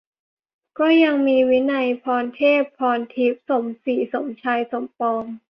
[0.79, 5.23] ก็ยังมี วินัย พรเทพ พรทิพย์ สมศรี สมชาย สมปอง